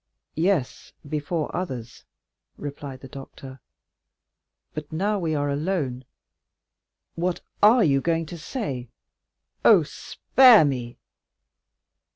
[0.33, 2.05] "Yes, before others,"
[2.57, 3.59] replied the doctor;
[4.73, 6.05] "but now we are alone——"
[7.13, 8.87] "What are you going to say?
[9.63, 10.97] Oh, spare me!"